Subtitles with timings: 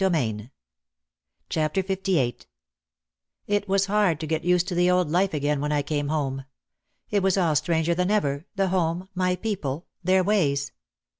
[0.01, 0.49] PART FIVE
[1.51, 2.45] PART FIVE LVIII
[3.45, 6.45] It was hard to get used to the old life again when I came home.
[7.11, 10.71] It was all stranger than ever, the home, my people; their ways.